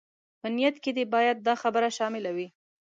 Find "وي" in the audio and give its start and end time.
2.37-2.47